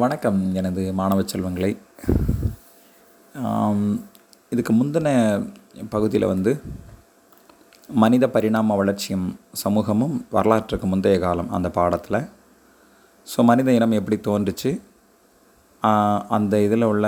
[0.00, 1.70] வணக்கம் எனது மாணவ செல்வங்களே.
[4.52, 5.08] இதுக்கு முந்தின
[5.94, 6.52] பகுதியில் வந்து
[8.02, 9.26] மனித பரிணாம வளர்ச்சியும்
[9.62, 12.20] சமூகமும் வரலாற்றுக்கு முந்தைய காலம் அந்த பாடத்தில்.
[13.32, 14.72] ஸோ மனித இனம் எப்படி தோன்றுச்சு?
[16.36, 17.06] அந்த இதில் உள்ள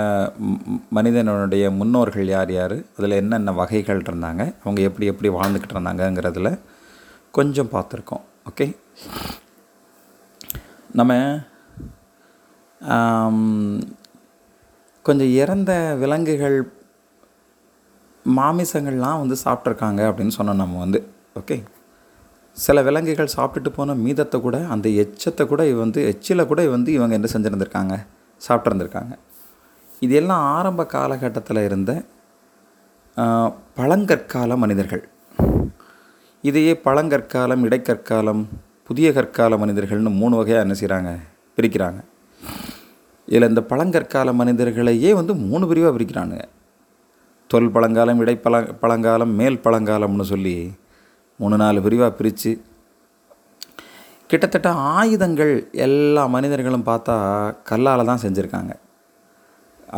[0.99, 2.77] மனிதனுடைய முன்னோர்கள் யார் யார்?
[2.97, 4.43] அதில் என்னென்ன வகைகள் இருந்தாங்க?
[4.63, 6.51] அவங்க எப்படி எப்படி வாழ்ந்துக்கிட்டு இருந்தாங்கங்கிறதுல
[7.39, 8.25] கொஞ்சம் பார்த்துருக்கோம்.
[8.51, 8.67] ஓகே
[10.99, 11.13] நம்ம
[15.05, 15.71] கொஞ்சம் இறந்த
[16.01, 16.57] விலங்குகள்
[18.25, 20.99] மாமிசங்கள்லாம் வந்து சாப்பிட்ருக்காங்க அப்படின்னு சொன்னோம் நம்ம வந்து
[21.39, 21.57] ஓகே
[22.57, 27.13] சில விலங்குகள் சாப்பிட்டுட்டு போன மீதத்தை கூட அந்த எச்சத்தை கூட இவ வந்து எச்சில் கூட வந்து இவங்க
[27.17, 27.95] என்ன செஞ்சுருந்துருக்காங்க?
[28.41, 29.13] சாப்பிட்ருந்துருக்காங்க
[30.01, 31.91] இது எல்லாம் ஆரம்ப காலகட்டத்தில் இருந்த
[33.77, 35.03] பழங்கற்கால மனிதர்கள்.
[36.43, 38.43] இதையே பழங்கற்காலம் இடைக்கற்காலம்
[38.83, 41.11] புதிய கற்கால மனிதர்கள்னு மூணு வகையாக என்ன செய்கிறாங்க
[41.57, 41.99] பிரிக்கிறாங்க.
[43.27, 46.45] இதில் இந்த பழங்கற்கால மனிதர்களையே வந்து மூணு பிரிவாக பிரிக்கிறானுங்க.
[47.49, 50.55] தொல் பழங்காலம் இடைப்பழ பழங்காலம் மேல் பழங்காலம்னு சொல்லி
[51.39, 52.51] மூணு நாலு பிரிவாக பிரித்து
[54.29, 55.53] கிட்டத்தட்ட ஆயுதங்கள்
[55.85, 57.15] எல்லா மனிதர்களும் பார்த்தா
[57.69, 58.73] கல்லால் தான் செஞ்சுருக்காங்க.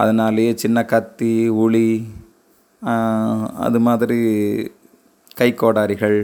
[0.01, 1.33] அதனாலேயே சின்ன கத்தி
[1.63, 1.89] உளி
[3.65, 4.19] அது மாதிரி
[5.39, 6.19] கைக்கோடாரிகள்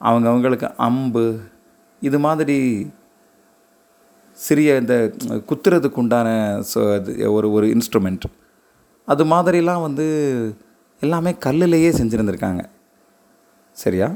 [0.00, 1.24] அவங்கவுங்களுக்கு அம்பு
[2.02, 2.58] இது மாதிரி
[4.44, 4.96] சிறிய இந்த
[5.50, 6.28] குத்துறதுக்கு உண்டான
[7.36, 8.26] ஒரு ஒரு இன்ஸ்ட்ருமெண்ட்
[9.12, 10.06] அது மாதிரிலாம் வந்து
[11.00, 12.62] எல்லாமே கல்லுலேயே செஞ்சுருந்துருக்காங்க.
[13.82, 14.08] சரியா?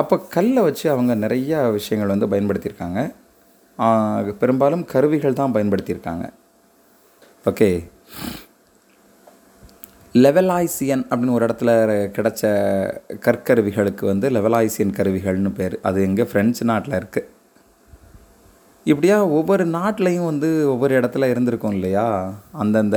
[0.00, 3.00] அப்போ கல்லை வச்சு அவங்க நிறையா விஷயங்கள் வந்து பயன்படுத்தியிருக்காங்க.
[4.42, 6.26] பெரும்பாலும் கருவிகள் தான் பயன்படுத்தியிருக்காங்க.
[7.50, 7.68] ஓகே.
[10.24, 11.70] லெவலாய்சியன் அப்படின்னு ஒரு இடத்துல
[12.16, 12.42] கிடச்ச
[13.26, 15.76] கற்கருவிகளுக்கு வந்து லெவலாய்சியன் கருவிகள்னு பேர்.
[15.88, 17.30] அது எங்கே ஃப்ரெஞ்சு நாட்டில் இருக்குது
[18.84, 22.32] இப்படியா ஒவ்வொரு நாட்டிலையும் வந்து ஒவ்வொரு இடத்துல இருந்திருக்கும் இல்லையா?
[22.52, 22.96] அந்தந்த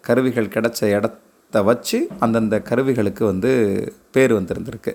[0.00, 3.50] கருவிகள் கிடைச்ச இடத்த வச்சு அந்தந்த கருவிகளுக்கு வந்து
[4.12, 4.92] பேர் வந்திருந்திருக்கு.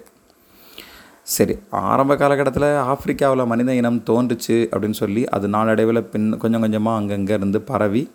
[1.23, 7.33] சரி ஆரம்ப காலகட்டத்தில் ஆப்பிரிக்காவில் மனித இனம் தோன்றுச்சு அப்படின்னு சொல்லி அது நாளடைவில் பின் கொஞ்சம் கொஞ்சமாக அங்கங்கே
[7.33, 8.11] இருந்து பரவி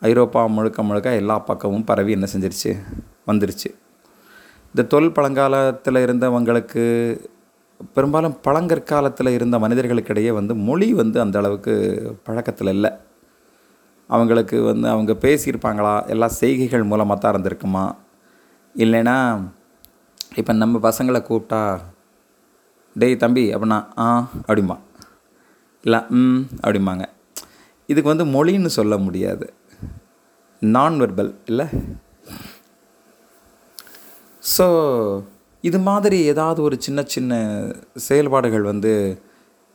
[0.00, 2.72] ஐரோப்பா முழுக்க முழுக்க எல்லா பக்கமும் பரவி என்ன செஞ்சிருச்சு?
[3.26, 3.70] வந்துருச்சு.
[4.66, 6.84] இந்த தொல் பழங்காலத்தில் இருந்தவங்களுக்கு
[7.94, 11.74] பெரும்பாலும் பழங்கற்காலத்தில் இருந்த மனிதர்களுக்கிடையே வந்து மொழி வந்து அந்த அளவுக்கு
[12.26, 12.90] பழக்கத்தில் இல்லை.
[14.10, 15.94] அவங்களுக்கு வந்து அவங்க பேசியிருப்பாங்களா?
[16.14, 17.84] எல்லா செய்கைகள் மூலமாக தான் இருந்திருக்குமா?
[18.74, 19.16] இல்லைன்னா
[20.40, 21.60] இப்போ நம்ம பசங்களை கூப்பிட்டா
[23.02, 24.06] டேய் தம்பி அப்படின்னா ஆ
[24.48, 24.76] அப்படிமா
[25.84, 27.04] இல்லை ம் அப்படிம்பாங்க.
[27.86, 29.46] இதுக்கு வந்து மொழின்னு சொல்ல முடியாது.
[30.62, 31.66] நான் வெர்பல் இல்லை?
[34.56, 34.66] ஸோ
[35.64, 37.32] இது மாதிரி ஏதாவது ஒரு சின்ன சின்ன
[37.94, 38.92] செயல்பாடுகள் வந்து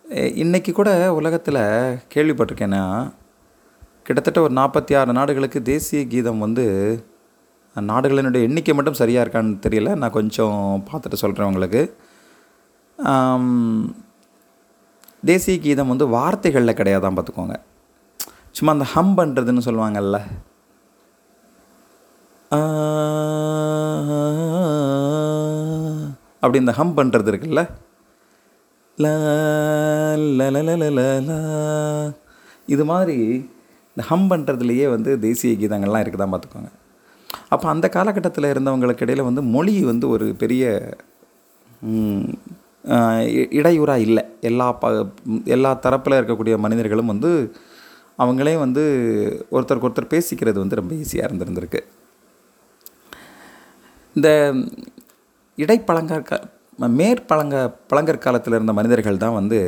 [0.09, 1.57] இன்றைக்கி இன்னைக்கு கூட உலகத்தில்
[2.13, 3.13] கேள்விப்பட்டிருக்கேன்னா
[4.03, 6.65] கிட்டத்தட்ட ஒரு நாற்பத்தி ஆறு நாடுகளுக்கு தேசிய கீதம் வந்து
[7.75, 9.95] நாடுகளினுடைய எண்ணிக்கை மட்டும் சரியாக இருக்கான்னு தெரியல.
[9.95, 11.83] நான் கொஞ்சம் பார்த்துட்டு சொல்கிறேன் உங்களுக்கு.
[15.25, 17.55] தேசிய கீதம் வந்து வார்த்தைகளில் கிடையாதான் பார்த்துக்கோங்க.
[18.51, 20.17] சும்மா அந்த ஹம் பண்ணுறதுன்னு சொல்லுவாங்கல்ல.
[26.41, 27.61] அப்படி இந்த ஹம் பண்ணுறது இருக்குல்ல?
[32.73, 33.17] இது மாதிரி
[33.91, 36.71] இந்த ஹம் பண்ணுறதுலையே வந்து தேசிய கீதங்கள்லாம் இருக்குதான் பார்த்துக்கோங்க.
[37.53, 40.63] அப்போ அந்த காலகட்டத்தில் இருந்தவங்களுக்கு இடையில் வந்து மொழி வந்து ஒரு பெரிய
[43.59, 44.23] இடையூறாக இல்லை.
[44.49, 44.85] எல்லா ப
[45.55, 47.31] எல்லா தரப்பில் இருக்கக்கூடிய மனிதர்களும் வந்து
[48.23, 48.83] அவங்களே வந்து
[49.51, 51.81] ஒருத்தருக்கு ஒருத்தர் பேசிக்கிறது வந்து ரொம்ப ஈஸியாக இருந்திருந்திருக்கு.
[54.15, 54.29] இந்த
[55.61, 56.39] இடைப்பழங்கற்க
[56.99, 57.55] மேற்பழங்க
[57.91, 59.59] பழங்கற்காலத்தில் இருந்த மனிதர்கள் தான் வந்து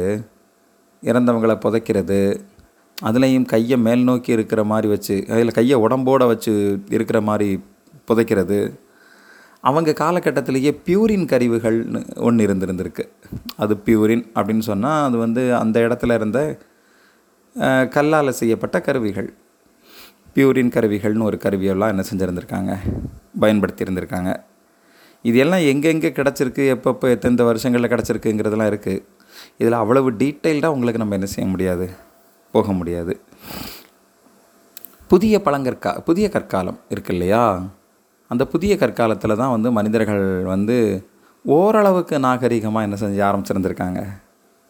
[1.04, 2.20] இறந்தவங்களை புதைக்கிறது
[3.08, 6.54] அதுலேயும் கையை மேல் நோக்கி இருக்கிற மாதிரி வச்சு அதில் கையை உடம்போட வச்சு
[6.96, 7.50] இருக்கிற மாதிரி
[8.10, 8.60] புதைக்கிறது.
[9.70, 13.04] அவங்க காலகட்டத்திலேயே பியூரின் கருவிகள்னு ஒன்று இருந்திருந்திருக்கு.
[13.64, 16.40] அது பியூரின் அப்படின்னு சொன்னால் அது வந்து அந்த இடத்துல இருந்த
[17.96, 19.30] கல்லால் செய்யப்பட்ட கருவிகள்.
[20.36, 22.74] பியூரின் கருவிகள்னு ஒரு கருவியெல்லாம் என்ன செஞ்சுருந்துருக்காங்க?
[23.40, 24.32] பயன்படுத்தி இருந்திருக்காங்க
[25.22, 29.04] இது எல்லாம் எங்கெங்கே கிடச்சிருக்கு எப்பப்போ எத்தெந்த வருஷங்களில் கிடச்சிருக்குங்கிறதெல்லாம் இருக்குது
[29.58, 31.90] இதில் அவ்வளவு டீட்டெயில்டாக உங்களுக்கு நம்ம என்ன செய்ய முடியாது
[32.52, 33.14] போக முடியாது.
[35.08, 37.44] புதிய பழங்கற்கா புதிய கற்காலம் இருக்கு இல்லையா?
[38.28, 40.78] அந்த புதிய கற்காலத்தில் தான் வந்து மனிதர்கள் வந்து
[41.46, 44.02] ஓரளவுக்கு நாகரிகமாக என்ன செஞ்சு ஆரம்பிச்சிருந்திருக்காங்க.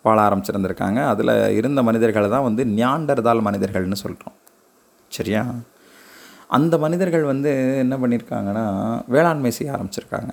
[0.03, 1.07] வாழ ஆரம்பிச்சிருந்திருக்காங்க.
[1.07, 4.37] அதில் இருந்த மனிதர்களை தான் வந்து ஞாண்டர்தால் மனிதர்கள்னு சொல்கிறோம்
[5.07, 5.41] சரியா?
[6.57, 7.51] அந்த மனிதர்கள் வந்து
[7.83, 8.65] என்ன பண்ணியிருக்காங்கன்னா
[9.15, 10.31] வேளாண்மை செய்ய ஆரம்பிச்சிருக்காங்க.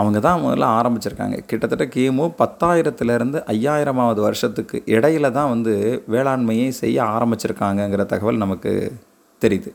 [0.00, 1.36] அவங்க தான் முதல்ல ஆரம்பிச்சிருக்காங்க.
[1.50, 5.74] கிட்டத்தட்ட கிமு பத்தாயிரத்துலேருந்து ஐயாயிரமாவது வருஷத்துக்கு இடையில தான் வந்து
[6.14, 8.72] வேளாண்மையை செய்ய ஆரம்பிச்சிருக்காங்கங்கிற தகவல் நமக்கு
[9.42, 9.72] தெரியுது.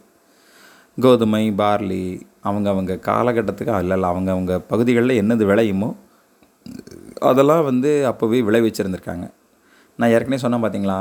[0.98, 2.04] கோதுமை பார்லி
[2.48, 5.90] அவங்க அவங்க காலகட்டத்துக்கு அல்ல இல்லை அவங்க அவங்க பகுதிகளில் என்னது விளையுமோ
[7.30, 9.26] அதெல்லாம் வந்து அப்போவே விளைவிச்சிருந்துருக்காங்க.
[10.00, 11.00] நான் ஏற்கனவே சொன்னேன் பார்த்தீங்களா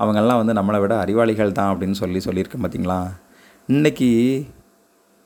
[0.00, 2.98] அவங்கெல்லாம் வந்து நம்மளை விட அறிவாளிகள் தான் அப்படின்னு சொல்லி சொல்லியிருக்கேன் பார்த்தீங்களா?
[3.68, 4.10] இன்றைக்கி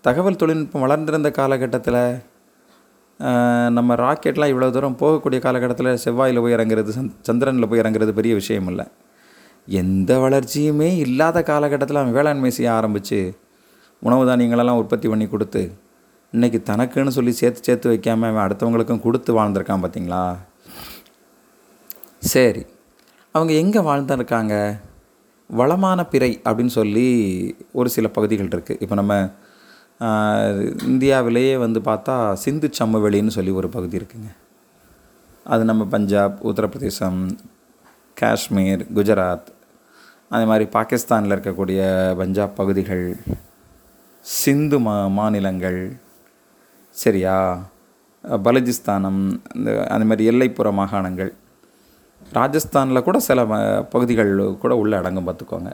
[0.05, 2.03] தகவல் தொழில்நுட்பம் வளர்ந்திருந்த காலகட்டத்தில்
[3.77, 8.69] நம்ம ராக்கெட்லாம் இவ்வளோ தூரம் போகக்கூடிய காலகட்டத்தில் செவ்வாயில் போய் இறங்குறது சந்த் சந்திரனில் போய் இறங்குறது பெரிய விஷயம்
[8.73, 8.87] இல்லை.
[9.69, 13.19] எந்த வளர்ச்சியுமே இல்லாத காலகட்டத்தில் அவன் வேளாண்மை செய்ய ஆரம்பித்து
[14.03, 15.63] உணவு தானியங்களெல்லாம் உற்பத்தி பண்ணி கொடுத்து
[16.33, 20.25] இன்றைக்கி தனக்குன்னு சொல்லி சேர்த்து சேர்த்து வைக்காம அவன் அடுத்தவங்களுக்கும் கொடுத்து வாழ்ந்திருக்கான் பார்த்தீங்களா?
[22.33, 22.63] சரி.
[23.39, 24.55] அவங்க எங்கே வாழ்ந்துருக்காங்க?
[25.51, 27.09] வளமான பிறை அப்படின்னு சொல்லி
[27.73, 29.15] ஒரு சில பகுதிகள் இருக்குது இப்போ நம்ம
[30.91, 34.29] இந்தியாவிலேயே வந்து பார்த்தா சிந்து சம்மவெளின்னு சொல்லி ஒரு பகுதி இருக்குங்க.
[35.47, 37.21] அது நம்ம பஞ்சாப் உத்தரப்பிரதேசம்
[38.17, 39.49] காஷ்மீர் குஜராத்
[40.31, 41.81] அதே மாதிரி பாகிஸ்தானில் இருக்கக்கூடிய
[42.17, 43.05] பஞ்சாப் பகுதிகள்
[44.25, 45.81] சிந்து மா மாநிலங்கள்
[46.97, 47.37] சரியா?
[48.47, 49.21] பலஜிஸ்தானம்
[49.55, 51.31] இந்த அந்த மாதிரி எல்லைப்புற மாகாணங்கள்
[52.21, 53.45] ராஜஸ்தானில் கூட சில
[53.95, 55.71] பகுதிகள் கூட உள்ள அடங்கும் பார்த்துக்கோங்க.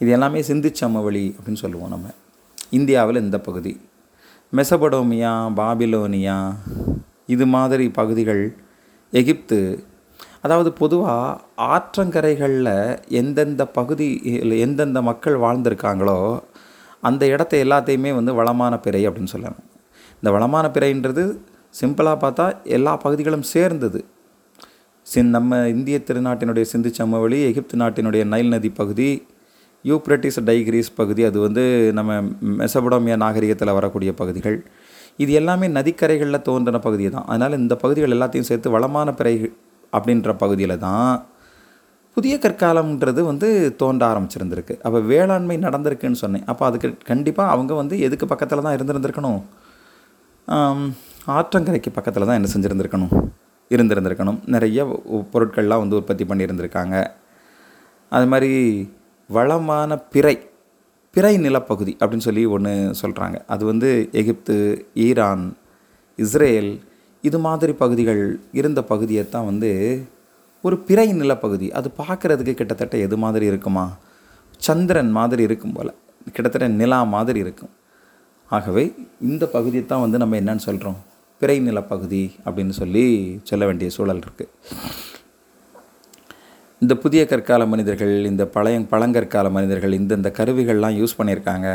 [0.00, 2.08] இது எல்லாமே சிந்து சமவெளி அப்படின்னு சொல்லுவோம் நம்ம.
[2.70, 3.72] இந்தியாவில் இந்த பகுதி.
[4.52, 6.36] மெசபடோமியா பாபிலோனியா
[7.26, 8.42] இது மாதிரி பகுதிகள்
[9.10, 9.60] எகிப்து.
[10.40, 14.08] அதாவது பொதுவாக ஆற்றங்கரைகளில் எந்தெந்த பகுதி
[14.66, 16.18] எந்தெந்த மக்கள் வாழ்ந்திருக்காங்களோ
[17.00, 19.62] அந்த இடத்த எல்லாத்தையுமே வந்து வளமான பிறை அப்படின்னு சொல்லணும்
[20.18, 21.22] இந்த வளமான பிறைன்றது
[21.80, 24.04] சிம்பிளாக பார்த்தா எல்லா பகுதிகளும் சேர்ந்தது.
[25.12, 29.08] சின் நம்ம இந்திய திருநாட்டினுடைய சிந்து சமவெளி எகிப்து நாட்டினுடைய நைல் நதி பகுதி
[29.84, 31.62] யூப்ரட்டிஸ் டைகிரீஸ் பகுதி அது வந்து
[31.98, 32.12] நம்ம
[32.60, 34.58] மெசபடோமியா நாகரிகத்தில் வரக்கூடிய பகுதிகள்.
[35.22, 37.26] இது எல்லாமே நதிக்கரைகளில் தோன்றின பகுதி தான்.
[37.30, 39.34] அதனால் இந்த பகுதிகள் எல்லாத்தையும் சேர்த்து வளமான பிறை
[39.96, 41.12] அப்படின்ற பகுதியில் தான்
[42.16, 43.48] புதிய கற்காலம்ன்றது வந்து
[43.80, 44.74] தோன்ற ஆரம்பிச்சிருந்திருக்கு.
[44.86, 46.46] அப்போ வேளாண்மை நடந்திருக்குன்னு சொன்னேன்.
[46.52, 49.40] அப்போ அதுக்கு கண்டிப்பாக அவங்க வந்து எதுக்கு பக்கத்தில் தான் இருந்திருந்திருக்கணும்?
[51.38, 53.14] ஆற்றங்கரைக்கு பக்கத்தில் தான் என்ன செஞ்சுருந்துருக்கணும்?
[53.76, 54.38] இருந்திருந்திருக்கணும்.
[54.54, 54.84] நிறைய
[55.34, 56.96] பொருட்கள்லாம் வந்து உற்பத்தி பண்ணியிருந்திருக்காங்க.
[58.16, 58.52] அது மாதிரி
[59.30, 60.34] வளமான பிறை
[61.14, 63.88] பிறை நிலப்பகுதி அப்படின்னு சொல்லி ஒன்று சொல்கிறாங்க அது வந்து
[64.20, 64.54] எகிப்து
[65.06, 65.44] ஈரான்
[66.18, 66.70] இஸ்ரேல்
[67.28, 68.22] இது மாதிரி பகுதிகள்
[68.60, 69.70] இருந்த பகுதியை தான் வந்து
[70.64, 71.66] ஒரு பிறை நிலப்பகுதி.
[71.78, 73.84] அது பார்க்குறதுக்கு கிட்டத்தட்ட எது மாதிரி இருக்குமா?
[74.66, 75.92] சந்திரன் மாதிரி இருக்கும் போல்.
[76.34, 77.72] கிட்டத்தட்ட நிலா மாதிரி இருக்கும்.
[78.50, 78.84] ஆகவே
[79.30, 80.98] இந்த பகுதியை தான் வந்து நம்ம என்னன்னு சொல்கிறோம்
[81.42, 83.06] பிறை நிலப்பகுதி அப்படின்னு சொல்லி
[83.50, 84.52] சொல்ல வேண்டிய சூழல் இருக்குது
[86.82, 91.68] இந்த புதிய கற்கால மனிதர்கள் இந்த பழைய பழங்கற்கால மனிதர்கள் இந்தந்த கருவிகள்லாம் யூஸ் பண்ணியிருக்காங்க.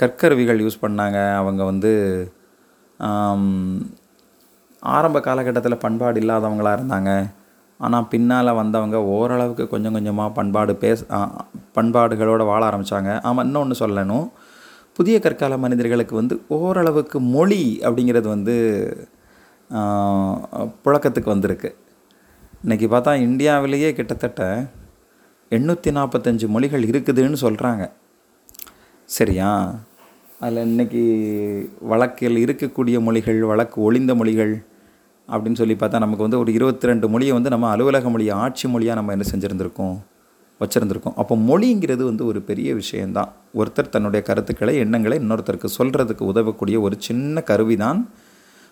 [0.00, 1.18] கற்கருவிகள் யூஸ் பண்ணாங்க.
[1.40, 1.92] அவங்க வந்து
[4.82, 7.10] ஆரம்ப காலகட்டத்தில் பண்பாடு இல்லாதவங்களா இருந்தாங்க.
[7.84, 11.06] ஆனால் பின்னால் வந்தவங்க ஓரளவுக்கு கொஞ்சம் கொஞ்சமாக பண்பாடு பேச
[11.76, 14.26] பண்பாடுகளோடு வாழ ஆரம்பித்தாங்க ஆமாம் இன்னொன்று சொல்லணும்.
[14.96, 18.54] புதிய கற்கால மனிதர்களுக்கு வந்து ஓரளவுக்கு மொழி அப்படிங்கிறது வந்து
[20.84, 21.70] புழக்கத்துக்கு வந்திருக்கு.
[22.64, 24.42] இன்றைக்கி பார்த்தா இந்தியாவிலேயே கிட்டத்தட்ட
[25.56, 27.84] எண்ணூற்றி நாற்பத்தஞ்சு மொழிகள் இருக்குதுன்னு சொல்கிறாங்க
[29.08, 29.50] சரியா?
[30.44, 31.02] அதில் இன்றைக்கி
[31.90, 34.54] வழக்கில் இருக்கக்கூடிய மொழிகள் வழக்கு ஒளிந்த மொழிகள்
[35.28, 38.98] அப்படின்னு சொல்லி பார்த்தா நமக்கு வந்து ஒரு இருபத்தி ரெண்டு மொழியை வந்து நம்ம அலுவலக மொழி ஆட்சி மொழியாக
[38.98, 39.96] நம்ம என்ன செஞ்சுருந்துருக்கோம்?
[40.60, 41.16] வச்சுருந்துருக்கோம்.
[41.16, 47.40] அப்போ மொழிங்கிறது வந்து ஒரு பெரிய விஷயந்தான் ஒருத்தர் தன்னுடைய கருத்துக்களை எண்ணங்களை இன்னொருத்தருக்கு சொல்கிறதுக்கு உதவக்கூடிய ஒரு சின்ன
[47.40, 48.10] கருவி தான்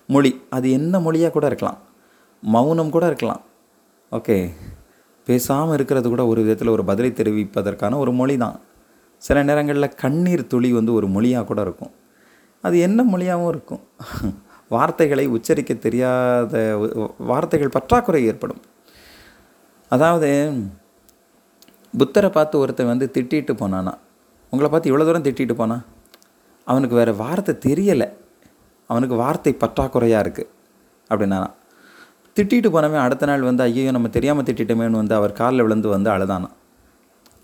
[0.06, 0.40] மொழி.
[0.50, 1.78] அது என்ன மொழியாக கூட இருக்கலாம்.
[2.42, 3.42] மௌனம் கூட இருக்கலாம்.
[4.12, 4.50] ஓகே.
[5.26, 8.60] பேசாமல் இருக்கிறது கூட ஒரு விதத்தில் ஒரு பதிலை தெரிவிப்பதற்கான ஒரு மொழி தான்
[9.18, 11.92] சில நேரங்களில் கண்ணீர் துளி வந்து ஒரு மொழியாக கூட இருக்கும்.
[12.64, 13.82] அது என்ன மொழியாகவும் இருக்கும்.
[14.68, 16.54] வார்த்தைகளை உச்சரிக்க தெரியாத
[17.18, 18.62] வார்த்தைகள் பற்றாக்குறை ஏற்படும்.
[19.88, 20.30] அதாவது
[22.00, 23.92] புத்தரை பார்த்து ஒருத்தன் வந்து திட்டிட்டு போனானா?
[24.52, 25.82] உங்களை பார்த்து இவ்வளோ தூரம் திட்டிட்டு போனான்
[26.66, 28.08] அவனுக்கு வேறு வார்த்தை தெரியலை.
[28.90, 30.50] அவனுக்கு வார்த்தை பற்றாக்குறையாக இருக்குது
[31.10, 31.48] அப்படின்னானா.
[32.36, 36.56] திட்டிட்டு போனவன் அடுத்த நாள் வந்து ஐயோ நம்ம தெரியாமல் திட்டிட்டோமேன்னு வந்து அவர் காலில் விழுந்து வந்து அழுதானான்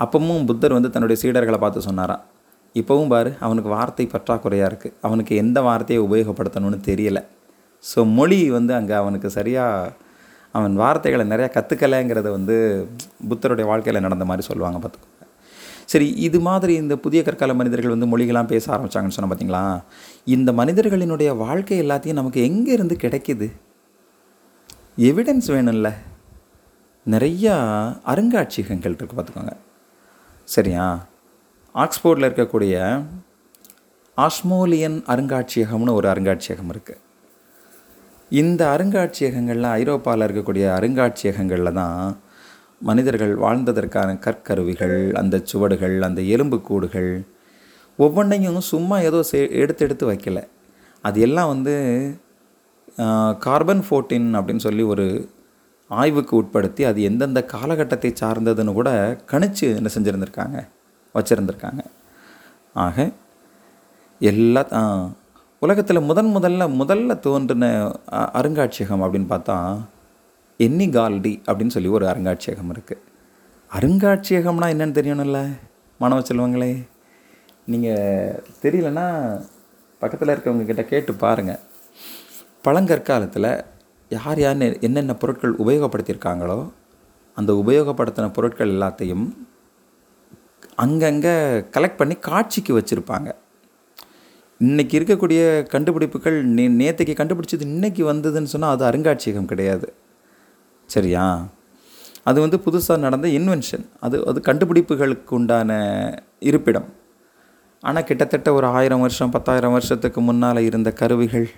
[0.05, 2.23] அப்பவும் புத்தர் வந்து தன்னுடைய சீடர்களை பார்த்து சொன்னாராம்
[2.75, 7.23] இப்போவும் பாரு அவனுக்கு வார்த்தை பற்றாக்குறையாக இருக்குது அவனுக்கு எந்த வார்த்தையை உபயோகப்படுத்தணும்னு தெரியலை.
[7.85, 9.93] ஸோ மொழி வந்து அங்கே அவனுக்கு சரியாக
[10.59, 12.57] அவன் வார்த்தைகளை நிறையா கற்றுக்கலைங்கிறத வந்து
[13.29, 15.25] புத்தருடைய வாழ்க்கையில் நடந்த மாதிரி சொல்லுவாங்க பார்த்துக்கோங்க.
[15.85, 19.63] சரி இது மாதிரி இந்த புதிய கற்கால மனிதர்கள் வந்து மொழிகளாம் பேச ஆரம்பிச்சாங்கன்னு சொன்ன பார்த்தீங்களா?
[20.25, 23.49] இந்த மனிதர்களினுடைய வாழ்க்கை எல்லாத்தையும் நமக்கு எங்கேருந்து கிடைக்கிது?
[25.11, 25.91] எவிடன்ஸ் வேணும்ல.
[27.15, 27.55] நிறையா
[28.07, 29.55] அருங்காட்சியகங்கள் இருக்குது பார்த்துக்கோங்க.
[30.49, 30.87] சரியா?
[31.75, 32.77] ஆக்ஸ்போர்டில் இருக்கக்கூடிய
[34.17, 37.03] ஆஸ்மோலியன் அருங்காட்சியகம்னு ஒரு அருங்காட்சியகம் இருக்குது
[38.31, 42.01] இந்த அருங்காட்சியகங்களில் ஐரோப்பாவில் இருக்கக்கூடிய அருங்காட்சியகங்களில் தான்
[42.81, 47.11] மனிதர்கள் வாழ்ந்ததற்கான கற்கருவிகள் அந்த சுவடுகள் அந்த எலும்புக்கூடுகள்
[47.99, 50.41] ஒவ்வொன்றையும் சும்மா ஏதோ சே எடுத்து எடுத்து வைக்கல.
[51.05, 51.75] அது எல்லாம் வந்து
[53.47, 55.07] கார்பன் ஃபோர்டீன் அப்படின்னு சொல்லி ஒரு
[55.91, 58.91] ஆய்வுக்கு உட்படுத்தி அது எந்தெந்த காலகட்டத்தை சார்ந்ததுன்னு கூட
[59.33, 60.59] கணிச்சு என்ன செஞ்சுருந்துருக்காங்க
[61.15, 61.83] வச்சுருந்துருக்காங்க.
[62.77, 62.97] ஆக
[64.21, 64.63] எல்லா
[65.59, 69.81] உலகத்தில் முதன் முதல்ல முதல்ல தோன்றின அருங்காட்சியகம் அப்படின்னு பார்த்தா
[70.57, 73.01] எண்ணி கால்டி அப்படின்னு சொல்லி ஒரு அருங்காட்சியகம் இருக்குது
[73.75, 75.59] அருங்காட்சியகம்னா என்னென்னு தெரியணும்ல
[75.99, 76.87] மாணவ செல்வங்களே?
[77.67, 79.41] நீங்கள் தெரியலன்னா
[79.99, 81.61] பக்கத்தில் இருக்கவங்க கேட்டு பாருங்கள்
[82.63, 83.65] பழங்கற்காலத்தில்
[84.09, 86.71] யார் யார் என்னென்ன பொருட்கள் உபயோகப்படுத்தியிருக்காங்களோ
[87.37, 89.37] அந்த உபயோகப்படுத்தின பொருட்கள் எல்லாத்தையும்
[90.75, 93.33] அங்கங்கே கலெக்ட் பண்ணி காட்சிக்கு வச்சுருப்பாங்க.
[94.61, 99.93] இன்னைக்கு இருக்கக்கூடிய கண்டுபிடிப்புகள் நே நேற்றுக்கு கண்டுபிடிச்சது இன்றைக்கி வந்ததுன்னு சொன்னால் அது அருங்காட்சியகம் கிடையாது.
[100.87, 101.49] சரியா?
[102.25, 105.71] அது வந்து புதுசாக நடந்த இன்வென்ஷன் அது அது கண்டுபிடிப்புகளுக்கு உண்டான
[106.39, 106.89] இருப்பிடம்.
[107.81, 111.49] ஆனால் கிட்டத்தட்ட ஒரு ஆயிரம் வருஷம் பத்தாயிரம் வருஷத்துக்கு முன்னால் இருந்த கருவிகள்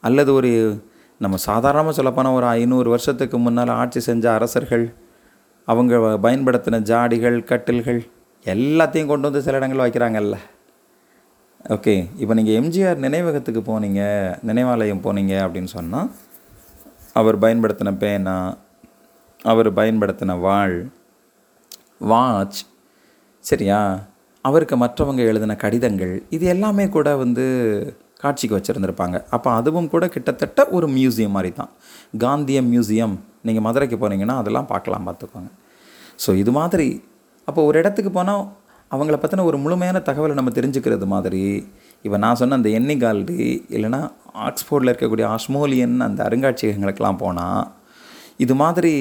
[0.00, 0.82] அல்லது ஒரு
[1.18, 4.94] நம்ம சாதாரணமாக சொல்லப்போனால் ஒரு ஐநூறு வருஷத்துக்கு முன்னால் ஆட்சி செஞ்ச அரசர்கள்
[5.64, 8.02] அவங்க பயன்படுத்தின ஜாடிகள் கட்டில்கள்
[8.44, 10.36] எல்லாத்தையும் கொண்டு வந்து சில இடங்கள் வைக்கிறாங்கல்ல.
[11.64, 14.00] ஓகே இப்போ நீங்கள் எம்ஜிஆர் நினைவகத்துக்கு போனீங்க
[14.42, 16.08] நினைவாலயம் போனீங்க அப்படின்னு சொன்னால்
[17.12, 18.56] அவர் பயன்படுத்தின பேனா
[19.40, 20.90] அவர் பயன்படுத்தின வாழ்
[21.98, 22.60] வாட்ச்
[23.40, 24.04] சரியா?
[24.42, 27.44] அவருக்கு மற்றவங்க எழுதின கடிதங்கள் இது எல்லாமே கூட வந்து
[28.20, 29.24] காட்சிக்கு வச்சுருந்துருப்பாங்க.
[29.30, 31.70] அப்போ அதுவும் கூட கிட்டத்தட்ட ஒரு மியூசியம் மாதிரி தான்
[32.18, 35.50] காந்தியம் மியூசியம் நீங்கள் மதுரைக்கு போனீங்கன்னா அதெல்லாம் பார்க்கலாம் பார்த்துக்கோங்க.
[36.26, 37.02] ஸோ இது மாதிரி
[37.44, 38.63] அப்போ ஒரு இடத்துக்கு போனால்
[38.94, 41.72] அவங்கள பற்றின ஒரு முழுமையான தகவலை நம்ம தெரிஞ்சுக்கிறது மாதிரி
[42.02, 43.38] இப்போ நான் சொன்ன அந்த எண்ணிகால்டி
[43.70, 47.68] இல்லைனா ஆக்ஸ்போர்டில் இருக்கக்கூடிய ஆஸ்மோலியன் அந்த அருங்காட்சியகங்களுக்கெல்லாம் போனால்
[48.36, 48.94] இது மாதிரி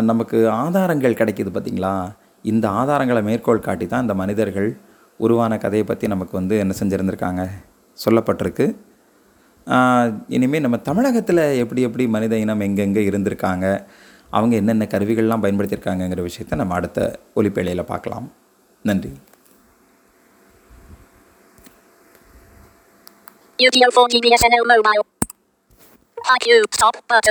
[0.00, 2.12] நமக்கு ஆதாரங்கள் கிடைக்கிது பார்த்திங்களா
[2.44, 4.76] இந்த ஆதாரங்களை மேற்கோள் காட்டி தான் இந்த மனிதர்கள்
[5.16, 7.42] உருவான கதையை பற்றி நமக்கு வந்து என்ன செஞ்சுருந்துருக்காங்க
[7.98, 8.66] சொல்லப்பட்டிருக்கு.
[10.28, 13.66] இனிமேல் நம்ம தமிழகத்தில் எப்படி எப்படி மனித இனம் எங்கெங்கே இருந்திருக்காங்க
[14.36, 17.00] அவங்க என்னென்ன கருவிகள்லாம் பயன்படுத்தியிருக்காங்கங்கிற விஷயத்தை நம்ம அடுத்த
[17.36, 18.28] ஒலிப்பேழையில் பார்க்கலாம்
[18.84, 19.12] நன்றி
[23.58, 25.04] UTL 4 TBSNL mobile.
[26.34, 26.46] IQ,
[26.76, 27.30] stop button.